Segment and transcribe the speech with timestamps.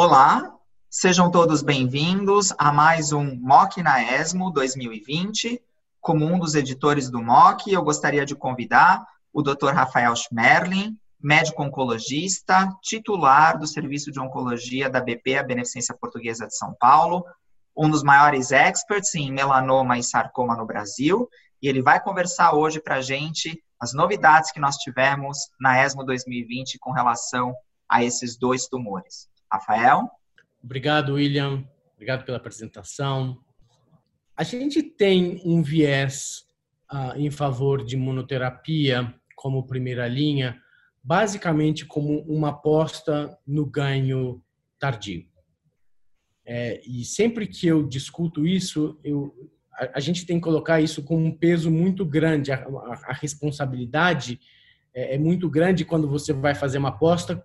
[0.00, 0.56] Olá,
[0.88, 5.60] sejam todos bem-vindos a mais um MOC na ESMO 2020.
[6.00, 9.72] Como um dos editores do MOC, eu gostaria de convidar o Dr.
[9.74, 16.56] Rafael Schmerlin, médico oncologista, titular do Serviço de Oncologia da BP, a Beneficência Portuguesa de
[16.56, 17.24] São Paulo,
[17.76, 21.28] um dos maiores experts em melanoma e sarcoma no Brasil,
[21.60, 26.04] e ele vai conversar hoje para a gente as novidades que nós tivemos na ESMO
[26.04, 27.52] 2020 com relação
[27.90, 29.26] a esses dois tumores.
[29.50, 30.10] Rafael?
[30.62, 31.64] Obrigado, William.
[31.94, 33.38] Obrigado pela apresentação.
[34.36, 36.44] A gente tem um viés
[36.92, 40.60] uh, em favor de imunoterapia como primeira linha,
[41.02, 44.42] basicamente como uma aposta no ganho
[44.78, 45.26] tardio.
[46.44, 49.34] É, e sempre que eu discuto isso, eu,
[49.74, 52.50] a, a, gente tem que colocar isso com um peso muito grande.
[52.50, 54.40] A, a, a responsabilidade
[54.94, 57.44] é, é, muito grande quando você vai fazer uma aposta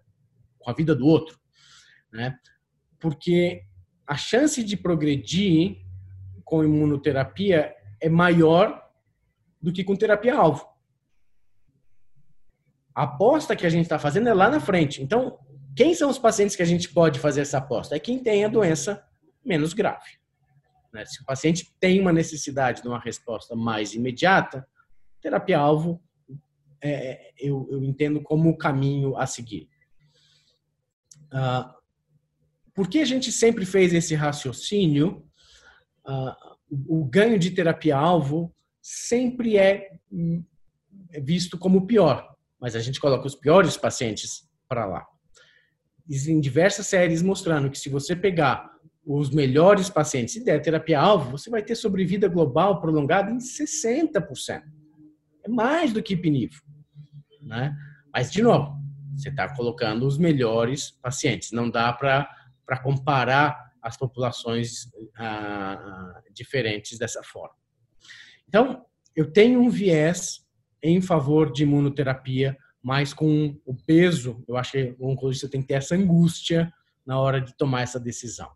[0.58, 1.38] com a vida do outro,
[2.13, 2.38] né?
[3.00, 3.64] Porque
[4.08, 5.78] a chance de progredir
[6.45, 8.89] com imunoterapia é maior
[9.61, 10.66] do que com terapia-alvo.
[12.95, 15.02] A aposta que a gente está fazendo é lá na frente.
[15.02, 15.39] Então,
[15.75, 17.95] quem são os pacientes que a gente pode fazer essa aposta?
[17.95, 19.03] É quem tem a doença
[19.44, 20.19] menos grave.
[20.94, 21.03] Né?
[21.06, 24.67] Se o paciente tem uma necessidade de uma resposta mais imediata,
[25.19, 26.00] terapia-alvo
[26.81, 29.69] é, eu, eu, entendo como o caminho a seguir.
[31.31, 31.73] Ah,
[32.73, 35.23] por que a gente sempre fez esse raciocínio?
[36.05, 36.35] Ah,
[36.88, 39.91] o ganho de terapia-alvo sempre é
[41.21, 45.05] visto como pior, mas a gente coloca os piores pacientes para lá
[46.09, 48.71] existem diversas séries mostrando que se você pegar
[49.05, 54.61] os melhores pacientes e der terapia-alvo, você vai ter sobrevida global prolongada em 60%.
[55.44, 56.61] É mais do que pinivo.
[57.41, 57.75] Né?
[58.13, 58.77] Mas, de novo,
[59.13, 61.51] você está colocando os melhores pacientes.
[61.51, 62.29] Não dá para
[62.81, 67.56] comparar as populações ah, diferentes dessa forma.
[68.47, 68.85] Então,
[69.16, 70.46] eu tenho um viés
[70.81, 75.68] em favor de imunoterapia mas com o peso, eu acho que o oncologista tem que
[75.68, 76.72] ter essa angústia
[77.06, 78.51] na hora de tomar essa decisão.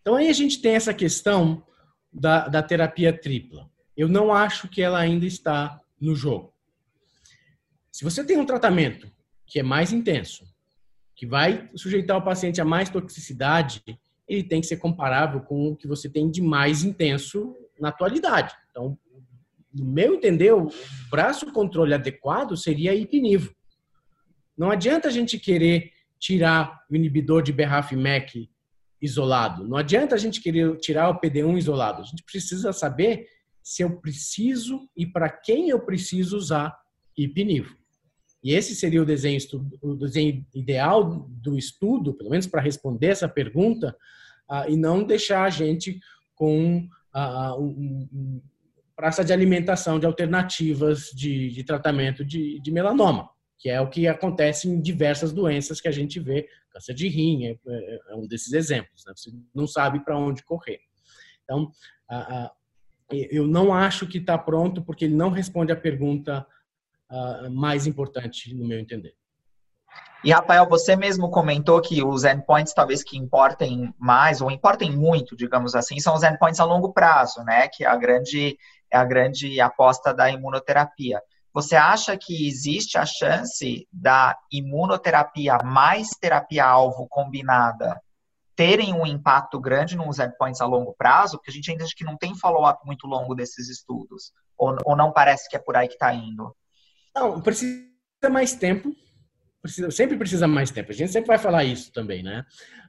[0.00, 1.62] Então aí a gente tem essa questão
[2.10, 3.70] da, da terapia tripla.
[3.94, 6.54] Eu não acho que ela ainda está no jogo.
[7.92, 9.12] Se você tem um tratamento
[9.46, 10.46] que é mais intenso,
[11.20, 13.82] que vai sujeitar o paciente a mais toxicidade,
[14.26, 18.54] ele tem que ser comparável com o que você tem de mais intenso na atualidade.
[18.70, 18.98] Então,
[19.70, 20.70] no meu entender, o
[21.10, 23.54] braço controle adequado seria ipinivo.
[24.56, 28.48] Não adianta a gente querer tirar o inibidor de BRAF-MEK
[28.98, 29.68] isolado.
[29.68, 32.00] Não adianta a gente querer tirar o PD1 isolado.
[32.00, 33.26] A gente precisa saber
[33.62, 36.74] se eu preciso e para quem eu preciso usar
[37.14, 37.76] ipinivo.
[38.42, 39.38] E esse seria o desenho,
[39.82, 43.94] o desenho ideal do estudo, pelo menos para responder essa pergunta,
[44.50, 46.00] uh, e não deixar a gente
[46.34, 48.40] com uh, um,
[48.96, 54.06] praça de alimentação de alternativas de, de tratamento de, de, melanoma, que é o que
[54.06, 56.48] acontece em diversas doenças que a gente vê.
[56.70, 59.04] Câncer de rim é, é, é um desses exemplos.
[59.06, 59.12] Né?
[59.16, 60.80] Você não sabe para onde correr.
[61.44, 61.70] Então,
[62.08, 62.50] a,
[63.10, 66.46] eu não acho que está pronto, porque ele não responde a pergunta
[67.10, 69.14] a, mais importante, no meu entender.
[70.22, 75.34] E, Rafael, você mesmo comentou que os endpoints talvez que importem mais, ou importem muito,
[75.34, 77.68] digamos assim, são os endpoints a longo prazo, né?
[77.68, 78.58] Que é a grande,
[78.92, 81.22] é a grande aposta da imunoterapia.
[81.54, 88.00] Você acha que existe a chance da imunoterapia mais terapia-alvo combinada
[88.54, 91.38] terem um impacto grande nos endpoints a longo prazo?
[91.38, 94.32] Porque a gente ainda acha que não tem follow-up muito longo desses estudos.
[94.56, 96.54] Ou, ou não parece que é por aí que está indo?
[97.14, 97.88] Não, precisa
[98.30, 98.94] mais tempo
[99.60, 100.90] precisa, sempre precisa mais tempo.
[100.90, 102.44] A gente sempre vai falar isso também, né?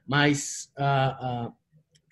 [0.06, 1.52] Mas uh, uh,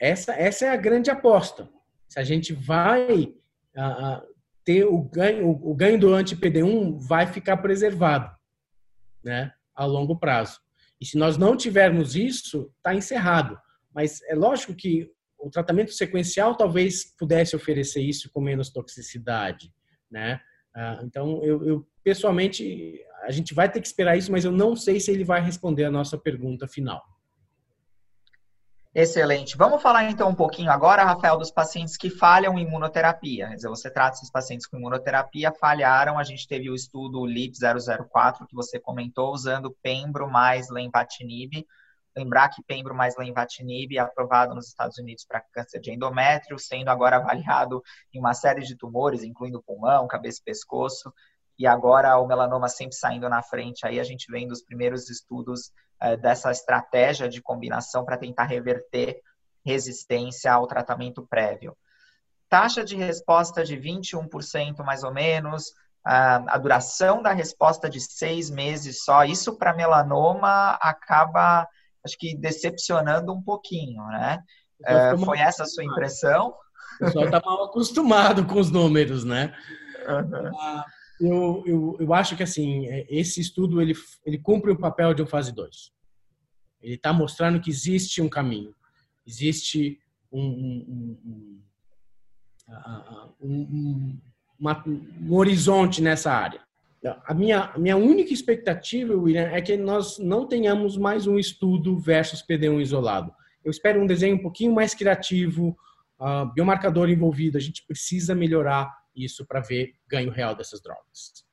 [0.00, 1.69] essa, essa é a grande aposta.
[2.09, 4.22] Se a gente vai uh,
[4.65, 8.34] ter o ganho, o, o ganho do anti-PD1 vai ficar preservado,
[9.25, 9.53] né?
[9.75, 10.61] A longo prazo.
[11.00, 13.58] E se nós não tivermos isso, está encerrado.
[13.94, 19.73] Mas é lógico que o tratamento sequencial talvez pudesse oferecer isso com menos toxicidade,
[20.11, 20.38] né?
[21.02, 24.99] Então, eu, eu pessoalmente a gente vai ter que esperar isso, mas eu não sei
[24.99, 27.02] se ele vai responder a nossa pergunta final.
[28.93, 29.56] Excelente.
[29.56, 33.47] Vamos falar então um pouquinho agora, Rafael, dos pacientes que falham imunoterapia.
[33.49, 36.19] Quer dizer, você trata esses pacientes com imunoterapia, falharam.
[36.19, 37.55] A gente teve o estudo LIP
[38.11, 41.64] 004 que você comentou, usando Pembro mais Lenvatinib.
[42.17, 46.88] Lembrar que Pembro mais Lenvatinib é aprovado nos Estados Unidos para câncer de endométrio, sendo
[46.88, 47.81] agora avaliado
[48.12, 51.12] em uma série de tumores, incluindo pulmão, cabeça e pescoço
[51.61, 53.87] e agora o melanoma sempre saindo na frente.
[53.87, 55.71] Aí a gente vem dos primeiros estudos
[56.01, 59.21] é, dessa estratégia de combinação para tentar reverter
[59.62, 61.77] resistência ao tratamento prévio.
[62.49, 69.05] Taxa de resposta de 21% mais ou menos, a duração da resposta de seis meses
[69.05, 71.69] só, isso para melanoma acaba,
[72.03, 74.43] acho que, decepcionando um pouquinho, né?
[74.87, 76.55] É, foi essa a sua impressão?
[76.97, 79.55] O pessoal está mal acostumado com os números, né?
[80.09, 80.51] Uhum.
[81.20, 83.94] Eu, eu, eu acho que, assim, é, esse estudo, ele,
[84.25, 85.93] ele cumpre o papel de um fase 2.
[86.82, 88.75] Ele está mostrando que existe um caminho,
[89.26, 90.00] existe
[90.32, 91.61] um, um,
[93.40, 94.19] um,
[94.61, 96.62] um horizonte nessa área.
[97.26, 101.99] A minha, a minha única expectativa, William, é que nós não tenhamos mais um estudo
[101.99, 103.32] versus PD1 isolado.
[103.64, 105.76] Eu espero um desenho um pouquinho mais criativo,
[106.19, 107.56] uh, biomarcador envolvido.
[107.56, 111.45] A gente precisa melhorar isso para ver ganho real dessas drogas.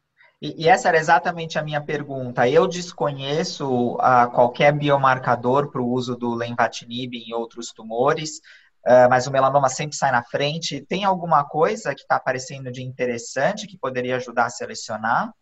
[0.41, 2.47] E, e, essa era exatamente a minha pergunta.
[2.47, 8.37] Eu desconheço uh, qualquer biomarcador para o uso do lenvatinib em outros tumores.
[8.85, 10.85] Uh, mas o melanoma sempre sai na frente.
[10.87, 15.33] Tem alguma coisa que está aparecendo de interessante que poderia ajudar a selecionar?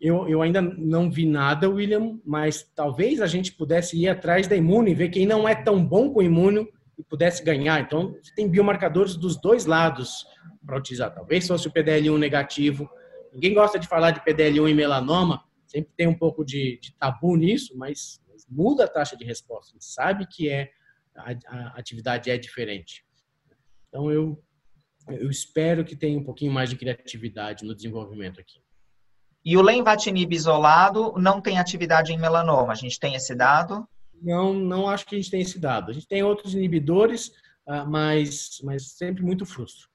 [0.00, 4.56] Eu, eu ainda não vi nada, William, mas talvez a gente pudesse ir atrás da
[4.56, 6.66] imuno e ver quem não é tão bom com imuno
[6.98, 7.80] e pudesse ganhar.
[7.80, 10.26] Então, tem biomarcadores dos dois lados
[10.64, 11.14] para utilizar.
[11.14, 12.88] Talvez fosse o PDL1 negativo.
[13.32, 17.36] Ninguém gosta de falar de PDL1 e melanoma, sempre tem um pouco de, de tabu
[17.36, 19.72] nisso, mas, mas muda a taxa de resposta.
[19.72, 20.70] A gente sabe que é
[21.16, 23.04] a, a atividade é diferente.
[23.88, 24.42] Então, eu,
[25.08, 28.62] eu espero que tenha um pouquinho mais de criatividade no desenvolvimento aqui.
[29.44, 32.72] E o lenvatinib isolado não tem atividade em melanoma.
[32.72, 33.86] A gente tem esse dado?
[34.22, 35.90] Não, não acho que a gente tem esse dado.
[35.90, 37.32] A gente tem outros inibidores,
[37.66, 39.88] ah, mas, mas sempre muito frustro.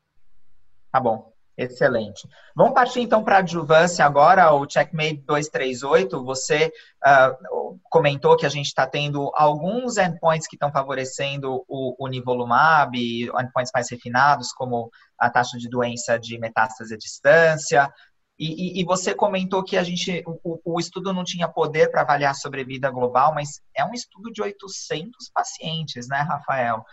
[0.91, 1.33] Tá bom.
[1.57, 2.29] Excelente.
[2.55, 6.23] Vamos partir então para a adjuvância agora, o Checkmate 238.
[6.23, 6.71] Você
[7.03, 12.95] uh, comentou que a gente está tendo alguns endpoints que estão favorecendo o, o nivolumab,
[12.95, 17.91] endpoints mais refinados, como a taxa de doença de metástase à distância.
[18.39, 22.01] E, e, e você comentou que a gente, o, o estudo não tinha poder para
[22.01, 26.85] avaliar a sobrevida global, mas é um estudo de 800 pacientes, né, Rafael?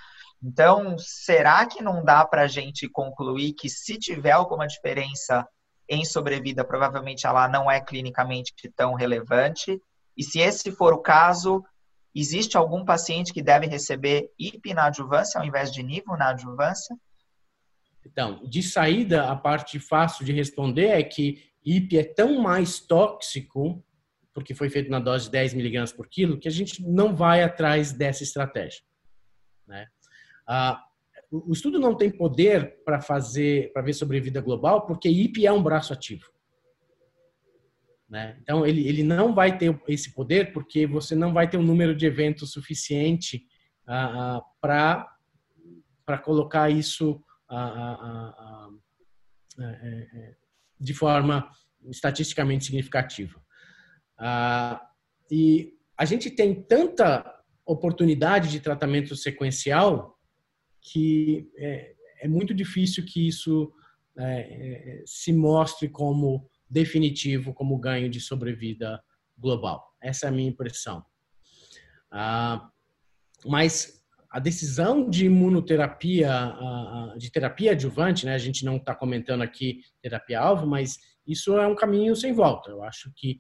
[0.43, 5.46] Então, será que não dá para a gente concluir que se tiver alguma diferença
[5.88, 9.81] em sobrevida, provavelmente ela não é clinicamente tão relevante?
[10.17, 11.62] E se esse for o caso,
[12.14, 16.96] existe algum paciente que deve receber IP na adjuvância ao invés de nível na adjuvância?
[18.06, 23.83] Então, de saída, a parte fácil de responder é que IP é tão mais tóxico,
[24.33, 27.43] porque foi feito na dose de 10 miligramas por quilo, que a gente não vai
[27.43, 28.83] atrás dessa estratégia.
[29.67, 29.87] Né?
[30.47, 30.83] Ah,
[31.31, 35.62] o estudo não tem poder para fazer, para ver sobrevida global, porque IP é um
[35.62, 36.27] braço ativo.
[38.09, 38.37] Né?
[38.43, 41.97] Então, ele, ele não vai ter esse poder porque você não vai ter um número
[41.97, 43.47] de eventos suficiente
[43.87, 45.06] ah, ah,
[46.06, 47.21] para colocar isso
[47.56, 48.69] ah,
[49.59, 50.37] é, é,
[50.81, 51.49] de forma
[51.91, 53.41] estatisticamente significativa.
[55.31, 57.25] e a gente tem tanta
[57.65, 60.19] oportunidade de tratamento sequencial
[60.81, 63.73] que é, é muito difícil que isso
[64.19, 69.03] é, é, se mostre como definitivo, como ganho de sobrevida
[69.37, 69.85] global.
[70.03, 71.05] Essa é a minha impressão.
[72.11, 72.69] Ah,
[73.44, 74.04] mas
[74.34, 76.53] a decisão de imunoterapia,
[77.17, 78.34] de terapia adjuvante, né?
[78.34, 82.69] A gente não está comentando aqui terapia-alvo, mas isso é um caminho sem volta.
[82.69, 83.38] Eu acho que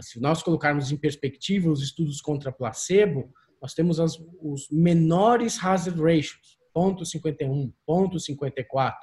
[0.00, 3.32] se nós colocarmos em perspectiva os estudos contra placebo,
[3.62, 6.58] nós temos as, os menores hazard ratios.
[6.76, 8.94] 0,51, 0,54,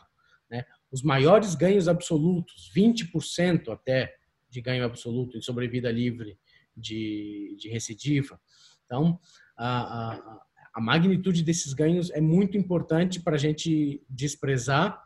[0.51, 0.65] né?
[0.91, 4.13] Os maiores ganhos absolutos, 20% até
[4.49, 6.37] de ganho absoluto em sobrevida livre
[6.75, 8.37] de, de recidiva.
[8.85, 9.17] Então,
[9.57, 10.41] a, a,
[10.75, 15.01] a magnitude desses ganhos é muito importante para a gente desprezar,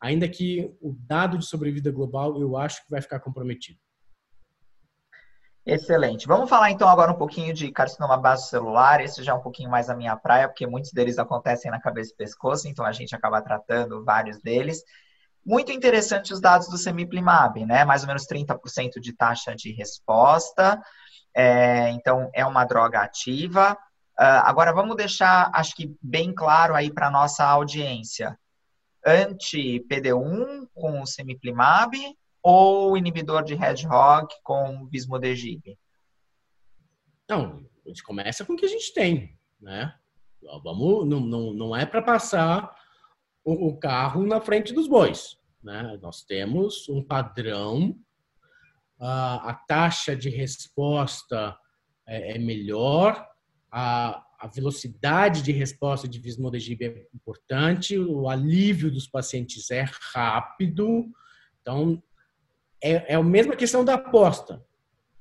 [0.00, 3.78] ainda que o dado de sobrevida global eu acho que vai ficar comprometido.
[5.64, 6.26] Excelente.
[6.26, 9.00] Vamos falar então agora um pouquinho de carcinoma base celular.
[9.00, 12.12] Esse já é um pouquinho mais a minha praia, porque muitos deles acontecem na cabeça
[12.12, 14.82] e pescoço, então a gente acaba tratando vários deles.
[15.46, 17.84] Muito interessante os dados do semiplimab, né?
[17.84, 20.82] Mais ou menos 30% de taxa de resposta.
[21.32, 23.78] É, então, é uma droga ativa.
[24.18, 28.38] Uh, agora, vamos deixar, acho que bem claro aí para nossa audiência.
[29.04, 31.96] Anti-PD1 com semiplimab
[32.42, 35.76] ou inibidor de hedgehog com vismodegib?
[37.28, 39.94] Não, a gente começa com o que a gente tem, né?
[40.62, 42.74] Vamos, não, não, não é para passar
[43.44, 45.98] o, o, carro na frente dos bois, né?
[46.02, 47.96] Nós temos um padrão
[49.00, 51.56] a, a taxa de resposta
[52.06, 53.26] é, é melhor,
[53.72, 61.06] a, a, velocidade de resposta de Vismodegib é importante, o alívio dos pacientes é rápido.
[61.62, 62.02] Então,
[62.84, 64.62] é, é a mesma questão da aposta.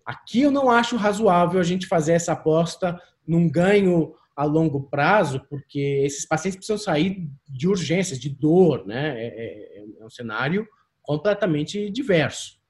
[0.06, 5.40] Aqui eu não acho razoável a gente fazer essa aposta num ganho a longo prazo,
[5.50, 9.18] porque esses pacientes precisam sair de urgências, de dor, né?
[9.18, 10.68] É, é, é um cenário
[11.02, 12.61] completamente diverso.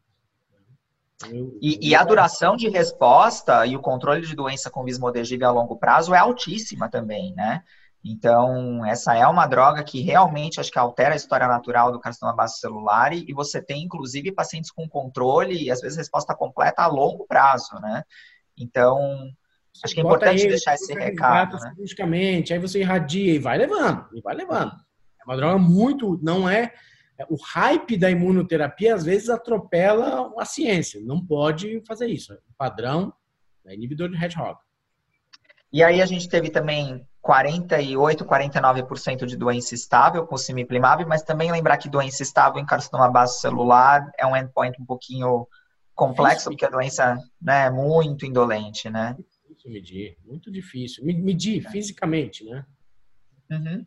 [1.62, 5.78] E, e, a duração de resposta e o controle de doença com vismodegib a longo
[5.78, 7.64] prazo é altíssima também, né?
[8.04, 12.36] Então, essa é uma droga que realmente acho que altera a história natural do carcinoma
[12.36, 16.88] base celular e você tem, inclusive, pacientes com controle e, às vezes, resposta completa a
[16.88, 18.04] longo prazo, né?
[18.58, 19.30] Então,
[19.84, 21.74] acho que é importante ele, deixar esse recado, né?
[22.52, 24.74] Aí você irradia e vai levando, e vai levando.
[25.20, 26.74] É uma droga muito, não é
[27.30, 31.02] o hype da imunoterapia às vezes atropela a ciência.
[31.04, 32.34] Não pode fazer isso.
[32.34, 33.14] O padrão
[33.66, 34.58] é inibidor de hedgehog.
[35.74, 41.52] E aí a gente teve também 48, 49% de doença estável com simiplimab, mas também
[41.52, 45.48] lembrar que doença estável em carcinoma base celular é um endpoint um pouquinho
[45.94, 49.16] complexo, porque a doença né, é muito indolente, né?
[49.48, 51.06] Difícil medir, muito difícil.
[51.06, 52.66] Medir fisicamente, né?
[53.52, 53.86] Uhum.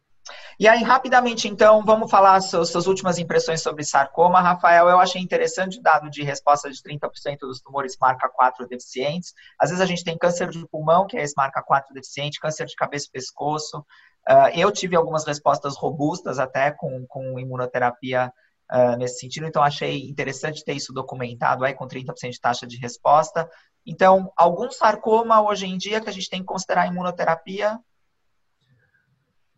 [0.58, 4.40] E aí, rapidamente, então, vamos falar suas, suas últimas impressões sobre sarcoma.
[4.40, 9.34] Rafael, eu achei interessante o dado de resposta de 30% dos tumores marca 4 deficientes.
[9.58, 12.66] Às vezes a gente tem câncer de pulmão, que é esse marca 4 deficiente, câncer
[12.66, 13.84] de cabeça e pescoço.
[14.28, 18.32] Uh, eu tive algumas respostas robustas até com, com imunoterapia
[18.72, 22.78] uh, nesse sentido, então achei interessante ter isso documentado aí com 30% de taxa de
[22.78, 23.48] resposta.
[23.86, 27.78] Então, algum sarcoma hoje em dia que a gente tem que considerar imunoterapia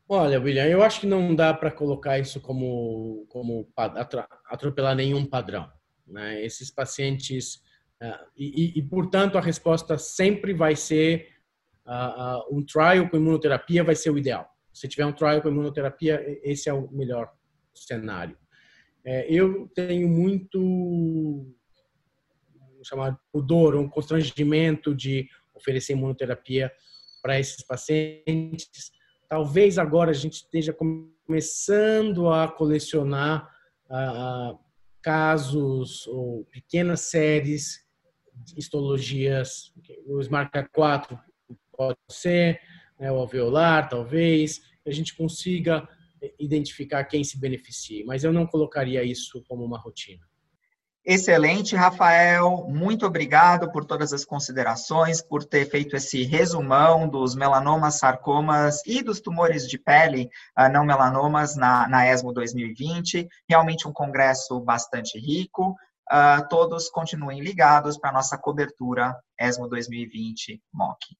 [0.09, 3.69] Olha, William, eu acho que não dá para colocar isso como, como
[4.49, 5.69] atropelar nenhum padrão.
[6.07, 6.45] Né?
[6.45, 7.57] Esses pacientes,
[8.01, 11.29] uh, e, e, portanto, a resposta sempre vai ser
[11.85, 14.49] uh, uh, um trial com imunoterapia vai ser o ideal.
[14.73, 17.33] Se tiver um trial com imunoterapia, esse é o melhor
[17.75, 18.39] cenário.
[19.05, 21.53] É, eu tenho muito
[22.85, 26.71] chamar pudor, um constrangimento de oferecer imunoterapia
[27.21, 28.93] para esses pacientes
[29.29, 33.51] Talvez agora a gente esteja começando a colecionar
[33.91, 34.59] uh,
[35.03, 37.85] casos ou pequenas séries
[38.57, 39.73] histologias,
[40.07, 41.19] o SMARCA 4
[41.77, 42.61] pode ser,
[42.99, 45.89] né, o alveolar talvez, a gente consiga
[46.39, 50.25] identificar quem se beneficia, mas eu não colocaria isso como uma rotina.
[51.09, 52.67] Excelente, Rafael.
[52.69, 59.01] Muito obrigado por todas as considerações, por ter feito esse resumão dos melanomas, sarcomas e
[59.05, 63.29] dos tumores de pele uh, não melanomas na, na ESMO 2020.
[63.49, 65.77] Realmente um congresso bastante rico.
[66.11, 71.17] Uh, todos continuem ligados para a nossa cobertura ESMO 2020 MOC.